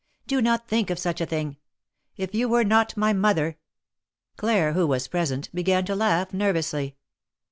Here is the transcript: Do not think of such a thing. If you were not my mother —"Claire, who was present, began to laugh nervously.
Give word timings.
Do 0.25 0.41
not 0.41 0.67
think 0.67 0.89
of 0.89 0.97
such 0.97 1.21
a 1.21 1.27
thing. 1.27 1.57
If 2.17 2.33
you 2.33 2.49
were 2.49 2.63
not 2.63 2.97
my 2.97 3.13
mother 3.13 3.59
—"Claire, 4.35 4.73
who 4.73 4.87
was 4.87 5.07
present, 5.07 5.53
began 5.53 5.85
to 5.85 5.95
laugh 5.95 6.33
nervously. 6.33 6.95